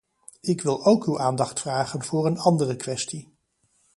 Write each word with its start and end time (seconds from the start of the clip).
Ik 0.41 0.61
wil 0.61 0.85
ook 0.85 1.05
uw 1.05 1.19
aandacht 1.19 1.59
vragen 1.59 2.03
voor 2.03 2.25
een 2.25 2.37
andere 2.39 2.75
kwestie. 2.75 3.33